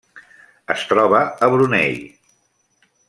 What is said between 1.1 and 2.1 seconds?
a Brunei.